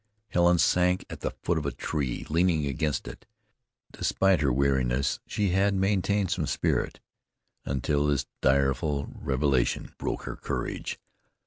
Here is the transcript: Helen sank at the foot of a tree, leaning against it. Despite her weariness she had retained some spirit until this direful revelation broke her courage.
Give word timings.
Helen 0.29 0.57
sank 0.57 1.05
at 1.11 1.19
the 1.19 1.29
foot 1.29 1.59
of 1.59 1.65
a 1.67 1.71
tree, 1.71 2.25
leaning 2.27 2.65
against 2.65 3.07
it. 3.07 3.27
Despite 3.91 4.41
her 4.41 4.51
weariness 4.51 5.19
she 5.27 5.49
had 5.49 5.79
retained 5.79 6.31
some 6.31 6.47
spirit 6.47 6.99
until 7.65 8.07
this 8.07 8.25
direful 8.41 9.05
revelation 9.13 9.93
broke 9.99 10.23
her 10.23 10.35
courage. 10.37 10.97